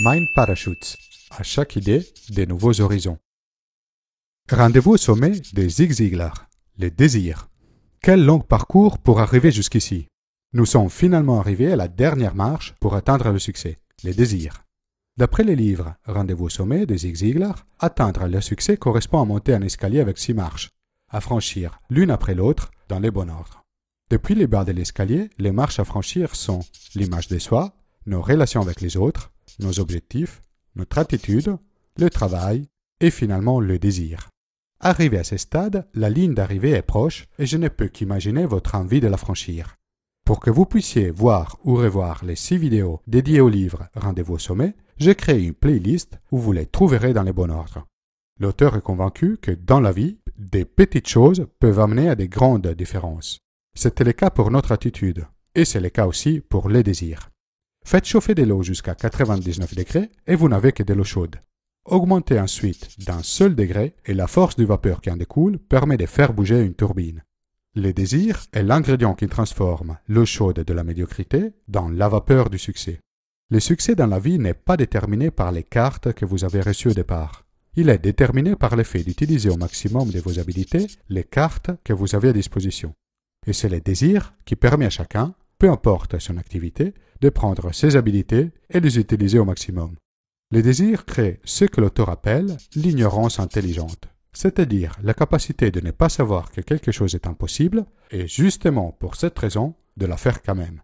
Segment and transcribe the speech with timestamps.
[0.00, 0.96] Mind Parachutes.
[1.30, 3.18] À chaque idée, des nouveaux horizons.
[4.50, 7.48] Rendez-vous au sommet des Zig Ziglar, les désirs.
[8.02, 10.08] Quel long parcours pour arriver jusqu'ici.
[10.52, 14.64] Nous sommes finalement arrivés à la dernière marche pour atteindre le succès, les désirs.
[15.16, 19.54] D'après les livres Rendez-vous au sommet des Zig Ziglar, atteindre le succès correspond à monter
[19.54, 20.70] un escalier avec six marches,
[21.08, 23.62] à franchir l'une après l'autre dans les bons ordres.
[24.10, 26.60] Depuis les bas de l'escalier, les marches à franchir sont
[26.96, 30.42] l'image de soi, nos relations avec les autres, nos objectifs,
[30.76, 31.56] notre attitude,
[31.98, 32.68] le travail
[33.00, 34.28] et finalement le désir.
[34.80, 38.74] Arrivé à ce stade, la ligne d'arrivée est proche et je ne peux qu'imaginer votre
[38.74, 39.76] envie de la franchir.
[40.24, 44.38] Pour que vous puissiez voir ou revoir les six vidéos dédiées au livre Rendez-vous au
[44.38, 47.86] sommet, j'ai créé une playlist où vous les trouverez dans les bons ordres.
[48.40, 52.68] L'auteur est convaincu que dans la vie, des petites choses peuvent amener à des grandes
[52.68, 53.38] différences.
[53.76, 57.30] C'était le cas pour notre attitude, et c'est le cas aussi pour les désirs.
[57.84, 61.36] Faites chauffer de l'eau jusqu'à 99 degrés et vous n'avez que de l'eau chaude.
[61.84, 66.06] Augmentez ensuite d'un seul degré et la force du vapeur qui en découle permet de
[66.06, 67.22] faire bouger une turbine.
[67.74, 72.58] Le désir est l'ingrédient qui transforme l'eau chaude de la médiocrité dans la vapeur du
[72.58, 73.00] succès.
[73.50, 76.88] Le succès dans la vie n'est pas déterminé par les cartes que vous avez reçues
[76.88, 77.44] au départ.
[77.76, 81.92] Il est déterminé par le fait d'utiliser au maximum de vos habilités les cartes que
[81.92, 82.94] vous avez à disposition.
[83.46, 85.34] Et c'est le désir qui permet à chacun,
[85.64, 89.96] peu importe son activité, de prendre ses habilités et les utiliser au maximum.
[90.50, 96.10] Le désir crée ce que l'auteur appelle l'ignorance intelligente, c'est-à-dire la capacité de ne pas
[96.10, 100.54] savoir que quelque chose est impossible et justement pour cette raison de la faire quand
[100.54, 100.82] même.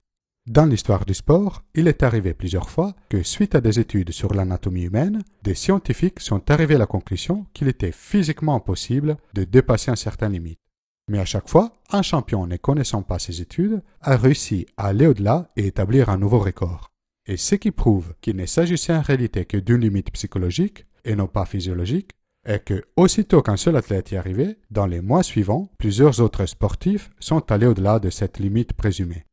[0.49, 4.33] Dans l'histoire du sport, il est arrivé plusieurs fois que suite à des études sur
[4.33, 9.91] l'anatomie humaine, des scientifiques sont arrivés à la conclusion qu'il était physiquement impossible de dépasser
[9.91, 10.60] un certain limite.
[11.11, 15.09] Mais à chaque fois, un champion ne connaissant pas ses études a réussi à aller
[15.09, 16.93] au-delà et établir un nouveau record.
[17.27, 21.27] Et ce qui prouve qu'il ne s'agissait en réalité que d'une limite psychologique et non
[21.27, 22.13] pas physiologique,
[22.47, 27.11] est que aussitôt qu'un seul athlète y arrivait, dans les mois suivants, plusieurs autres sportifs
[27.19, 29.27] sont allés au-delà de cette limite présumée.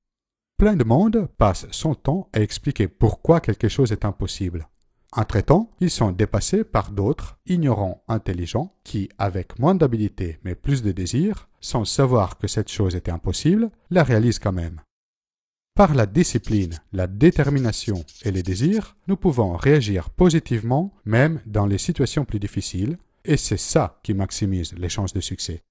[0.58, 4.68] Plein de monde passe son temps à expliquer pourquoi quelque chose est impossible.
[5.14, 10.92] Entre-temps, ils sont dépassés par d'autres, ignorants, intelligents, qui, avec moins d'habilité mais plus de
[10.92, 14.82] désir, sans savoir que cette chose était impossible, la réalisent quand même.
[15.76, 21.78] Par la discipline, la détermination et les désirs, nous pouvons réagir positivement même dans les
[21.78, 25.62] situations plus difficiles, et c'est ça qui maximise les chances de succès.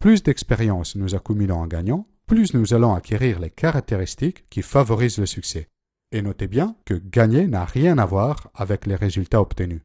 [0.00, 5.26] Plus d'expérience nous accumulons en gagnant, plus nous allons acquérir les caractéristiques qui favorisent le
[5.26, 5.68] succès.
[6.14, 9.82] Et notez bien que gagner n'a rien à voir avec les résultats obtenus.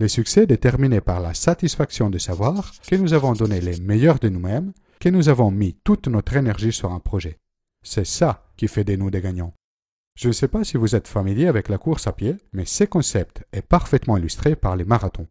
[0.00, 4.18] Le succès est déterminé par la satisfaction de savoir que nous avons donné les meilleurs
[4.18, 7.38] de nous-mêmes, que nous avons mis toute notre énergie sur un projet.
[7.84, 9.54] C'est ça qui fait de nous des gagnants.
[10.16, 12.82] Je ne sais pas si vous êtes familier avec la course à pied, mais ce
[12.82, 15.28] concept est parfaitement illustré par les marathons.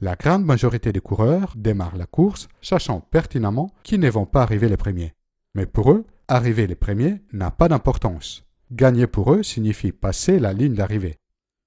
[0.00, 4.70] La grande majorité des coureurs démarrent la course sachant pertinemment qu'ils ne vont pas arriver
[4.70, 5.12] les premiers.
[5.54, 8.46] Mais pour eux, arriver les premiers n'a pas d'importance.
[8.72, 11.18] Gagner pour eux signifie passer la ligne d'arrivée.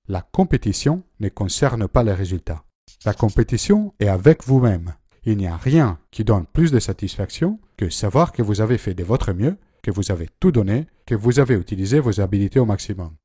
[0.07, 2.63] La compétition ne concerne pas les résultats.
[3.05, 4.93] La compétition est avec vous-même.
[5.25, 8.93] Il n'y a rien qui donne plus de satisfaction que savoir que vous avez fait
[8.93, 12.65] de votre mieux, que vous avez tout donné, que vous avez utilisé vos habilités au
[12.65, 13.15] maximum.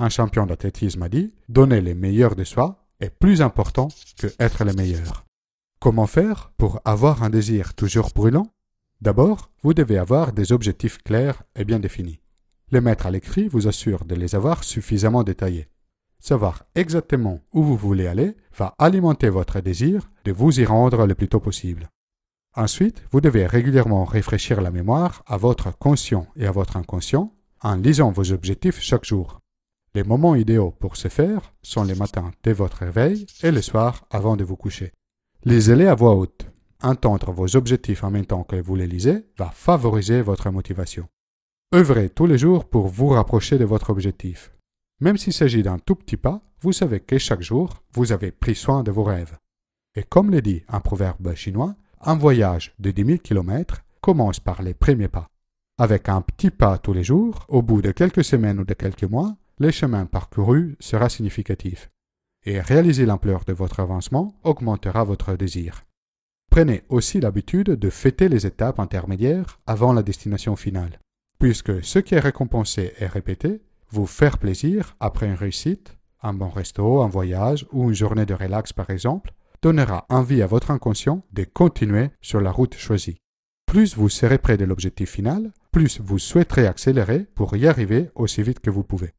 [0.00, 4.64] Un champion d'athlétisme a dit Donner les meilleurs de soi est plus important que être
[4.64, 5.24] le meilleur.
[5.80, 8.48] Comment faire pour avoir un désir toujours brûlant?
[9.00, 12.20] D'abord, vous devez avoir des objectifs clairs et bien définis.
[12.72, 15.68] Les mettre à l'écrit vous assure de les avoir suffisamment détaillés.
[16.20, 21.14] Savoir exactement où vous voulez aller va alimenter votre désir de vous y rendre le
[21.14, 21.88] plus tôt possible.
[22.54, 27.32] Ensuite, vous devez régulièrement réfléchir la mémoire à votre conscient et à votre inconscient
[27.62, 29.40] en lisant vos objectifs chaque jour.
[29.94, 34.04] Les moments idéaux pour ce faire sont les matins dès votre réveil et le soir
[34.10, 34.92] avant de vous coucher.
[35.44, 36.46] Lisez-les à voix haute.
[36.82, 41.08] Entendre vos objectifs en même temps que vous les lisez va favoriser votre motivation.
[41.72, 44.50] Œuvrez tous les jours pour vous rapprocher de votre objectif.
[45.00, 48.56] Même s'il s'agit d'un tout petit pas, vous savez que chaque jour, vous avez pris
[48.56, 49.38] soin de vos rêves.
[49.94, 54.62] Et comme le dit un proverbe chinois, un voyage de 10 000 km commence par
[54.62, 55.28] les premiers pas.
[55.78, 59.04] Avec un petit pas tous les jours, au bout de quelques semaines ou de quelques
[59.04, 61.88] mois, le chemin parcouru sera significatif.
[62.44, 65.84] Et réaliser l'ampleur de votre avancement augmentera votre désir.
[66.50, 70.98] Prenez aussi l'habitude de fêter les étapes intermédiaires avant la destination finale
[71.40, 76.50] puisque ce qui est récompensé est répété, vous faire plaisir après une réussite, un bon
[76.50, 79.32] resto, un voyage ou une journée de relax par exemple,
[79.62, 83.16] donnera envie à votre inconscient de continuer sur la route choisie.
[83.66, 88.42] Plus vous serez près de l'objectif final, plus vous souhaiterez accélérer pour y arriver aussi
[88.42, 89.14] vite que vous pouvez.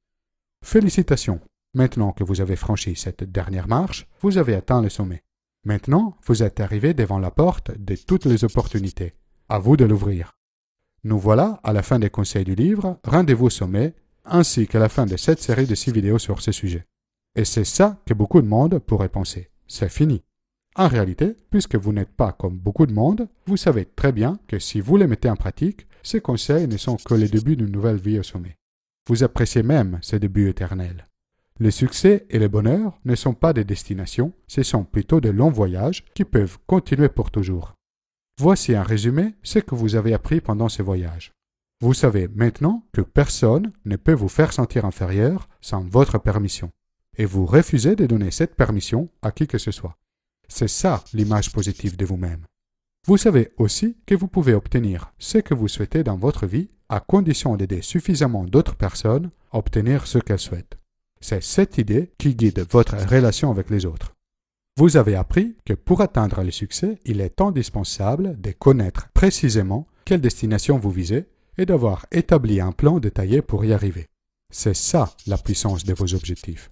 [0.64, 1.42] Félicitations
[1.74, 5.24] Maintenant que vous avez franchi cette dernière marche, vous avez atteint le sommet.
[5.64, 9.14] Maintenant, vous êtes arrivé devant la porte de toutes les opportunités.
[9.48, 10.34] À vous de l'ouvrir.
[11.04, 15.08] Nous voilà à la fin des conseils du livre Rendez-vous sommet, ainsi qu'à la fin
[15.08, 16.86] de cette série de six vidéos sur ce sujet.
[17.36, 19.50] Et c'est ça que beaucoup de monde pourrait penser.
[19.68, 20.22] C'est fini.
[20.76, 24.60] En réalité, puisque vous n'êtes pas comme beaucoup de monde, vous savez très bien que
[24.60, 28.00] si vous les mettez en pratique, ces conseils ne sont que le début d'une nouvelle
[28.00, 28.58] vie au sommet.
[29.08, 31.08] Vous appréciez même ces débuts éternels.
[31.60, 35.52] Le succès et le bonheur ne sont pas des destinations, ce sont plutôt de longs
[35.52, 37.76] voyages qui peuvent continuer pour toujours.
[38.44, 41.32] Voici un résumé ce que vous avez appris pendant ces voyages.
[41.80, 46.72] Vous savez maintenant que personne ne peut vous faire sentir inférieur sans votre permission,
[47.20, 49.96] et vous refusez de donner cette permission à qui que ce soit.
[50.48, 52.48] C'est ça l'image positive de vous-même.
[53.06, 57.00] Vous savez aussi que vous pouvez obtenir ce que vous souhaitez dans votre vie à
[57.00, 60.80] condition d'aider suffisamment d'autres personnes à obtenir ce qu'elles souhaitent.
[61.20, 64.16] C'est cette idée qui guide votre relation avec les autres.
[64.78, 70.22] Vous avez appris que pour atteindre le succès, il est indispensable de connaître précisément quelle
[70.22, 71.26] destination vous visez
[71.58, 74.08] et d'avoir établi un plan détaillé pour y arriver.
[74.52, 76.72] C'est ça la puissance de vos objectifs.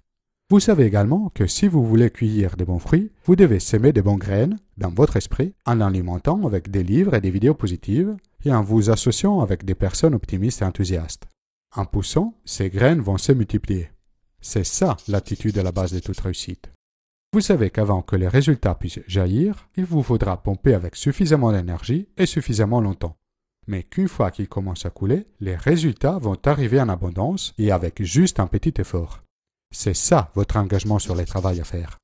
[0.49, 4.01] Vous savez également que si vous voulez cueillir des bons fruits, vous devez semer des
[4.01, 8.51] bonnes graines dans votre esprit en l'alimentant avec des livres et des vidéos positives et
[8.51, 11.27] en vous associant avec des personnes optimistes et enthousiastes.
[11.75, 13.91] En poussant, ces graines vont se multiplier.
[14.41, 16.71] C'est ça l'attitude à la base de toute réussite.
[17.31, 22.07] Vous savez qu'avant que les résultats puissent jaillir, il vous faudra pomper avec suffisamment d'énergie
[22.17, 23.17] et suffisamment longtemps.
[23.67, 28.01] Mais qu'une fois qu'ils commencent à couler, les résultats vont arriver en abondance et avec
[28.01, 29.21] juste un petit effort.
[29.71, 31.99] C'est ça votre engagement sur les travail à faire.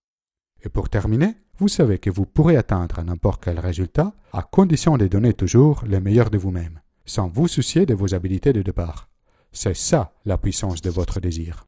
[0.64, 5.08] Et pour terminer, vous savez que vous pourrez atteindre n'importe quel résultat à condition de
[5.08, 9.10] donner toujours le meilleur de vous-même, sans vous soucier de vos habiletés de départ.
[9.52, 11.66] C'est ça la puissance de votre désir.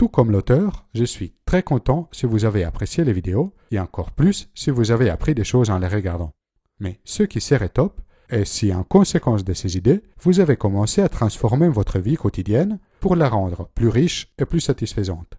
[0.00, 4.12] Tout comme l'auteur, je suis très content si vous avez apprécié les vidéos et encore
[4.12, 6.30] plus si vous avez appris des choses en les regardant.
[6.78, 8.00] Mais ce qui serait top
[8.30, 12.78] est si en conséquence de ces idées, vous avez commencé à transformer votre vie quotidienne
[13.00, 15.34] pour la rendre plus riche et plus satisfaisante.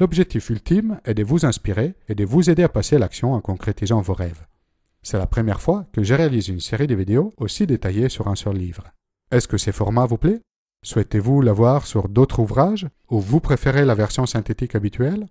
[0.00, 3.42] L'objectif ultime est de vous inspirer et de vous aider à passer à l'action en
[3.42, 4.46] concrétisant vos rêves.
[5.02, 8.36] C'est la première fois que je réalise une série de vidéos aussi détaillées sur un
[8.36, 8.84] seul livre.
[9.30, 10.40] Est-ce que ces formats vous plaît
[10.84, 15.26] Souhaitez-vous l'avoir sur d'autres ouvrages ou vous préférez la version synthétique habituelle?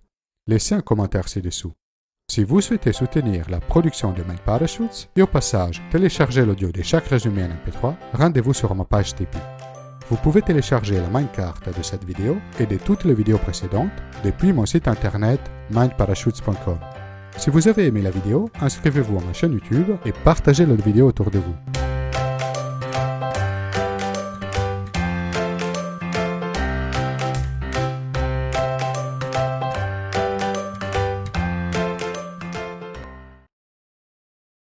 [0.46, 1.72] Laissez un commentaire ci-dessous.
[2.30, 6.82] Si vous souhaitez soutenir la production de Mind Parachutes et au passage télécharger l'audio de
[6.82, 9.40] chaque résumé en MP3, rendez-vous sur ma page Tipeee.
[10.10, 13.90] Vous pouvez télécharger la Mindcard de cette vidéo et de toutes les vidéos précédentes
[14.24, 15.40] depuis mon site internet
[15.70, 16.78] mindparachutes.com.
[17.38, 21.06] Si vous avez aimé la vidéo, inscrivez-vous à ma chaîne YouTube et partagez la vidéo
[21.06, 21.54] autour de vous.